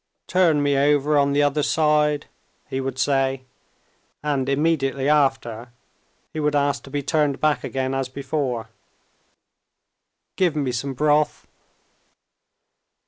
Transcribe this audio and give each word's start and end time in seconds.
"Turn 0.25 0.63
me 0.63 0.75
over 0.77 1.15
on 1.15 1.31
the 1.33 1.43
other 1.43 1.61
side," 1.61 2.25
he 2.67 2.81
would 2.81 2.97
say, 2.97 3.43
and 4.23 4.49
immediately 4.49 5.07
after 5.07 5.73
he 6.33 6.39
would 6.39 6.55
ask 6.55 6.81
to 6.85 6.89
be 6.89 7.03
turned 7.03 7.39
back 7.39 7.63
again 7.63 7.93
as 7.93 8.09
before. 8.09 8.69
"Give 10.37 10.55
me 10.55 10.71
some 10.71 10.95
broth. 10.95 11.45